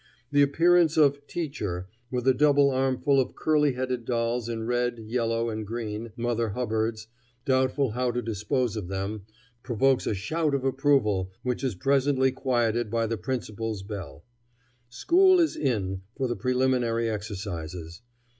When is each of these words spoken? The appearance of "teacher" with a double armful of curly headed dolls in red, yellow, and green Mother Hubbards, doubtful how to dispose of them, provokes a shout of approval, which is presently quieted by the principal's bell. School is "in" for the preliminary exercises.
The 0.31 0.41
appearance 0.41 0.97
of 0.97 1.27
"teacher" 1.27 1.85
with 2.09 2.27
a 2.27 2.33
double 2.33 2.71
armful 2.71 3.19
of 3.19 3.35
curly 3.35 3.73
headed 3.73 4.03
dolls 4.03 4.49
in 4.49 4.63
red, 4.63 4.97
yellow, 4.97 5.51
and 5.51 5.63
green 5.63 6.11
Mother 6.17 6.49
Hubbards, 6.49 7.05
doubtful 7.45 7.91
how 7.91 8.09
to 8.09 8.19
dispose 8.23 8.75
of 8.75 8.87
them, 8.87 9.27
provokes 9.61 10.07
a 10.07 10.15
shout 10.15 10.55
of 10.55 10.63
approval, 10.65 11.29
which 11.43 11.63
is 11.63 11.75
presently 11.75 12.31
quieted 12.31 12.89
by 12.89 13.05
the 13.05 13.15
principal's 13.17 13.83
bell. 13.83 14.25
School 14.89 15.39
is 15.39 15.55
"in" 15.55 16.01
for 16.17 16.27
the 16.27 16.35
preliminary 16.35 17.07
exercises. 17.07 18.01